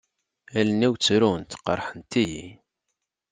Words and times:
Allen-iw 0.59 0.93
ttrunt, 0.95 1.51
qerḥent-iyi. 1.65 2.47